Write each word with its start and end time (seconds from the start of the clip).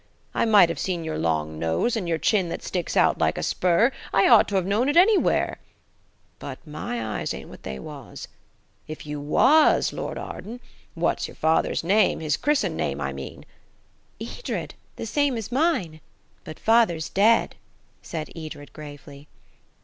I 0.33 0.45
might 0.45 0.69
have 0.69 0.79
seen 0.79 1.03
your 1.03 1.19
long 1.19 1.59
nose 1.59 1.95
and 1.95 2.09
your 2.09 2.17
chin 2.17 2.49
that 2.49 2.63
sticks 2.63 2.97
out 2.97 3.19
like 3.19 3.37
a 3.37 3.43
spur. 3.43 3.91
I 4.11 4.27
ought 4.27 4.47
to 4.47 4.55
have 4.55 4.65
known 4.65 4.89
it 4.89 4.97
anywhere. 4.97 5.59
But 6.39 6.57
my 6.65 7.19
eyes 7.19 7.35
ain't 7.35 7.49
what 7.49 7.61
they 7.61 7.77
was. 7.77 8.27
If 8.87 9.05
you 9.05 9.19
was 9.19 9.93
Lord 9.93 10.17
Arden–What's 10.17 11.27
your 11.27 11.35
father's 11.35 11.83
name–his 11.83 12.35
chrissened 12.35 12.75
name, 12.77 12.99
I 12.99 13.13
mean?" 13.13 13.45
"Edred, 14.19 14.73
the 14.95 15.05
same 15.05 15.37
as 15.37 15.51
mine. 15.51 16.01
But 16.45 16.59
father's 16.59 17.07
dead," 17.07 17.55
said 18.01 18.31
Edred 18.35 18.73
gravely. 18.73 19.27